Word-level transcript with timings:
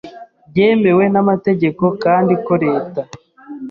byemewe 0.49 1.03
n’amategeko, 1.13 1.83
kandi 2.03 2.33
ko 2.45 2.53
Leta 2.65 3.01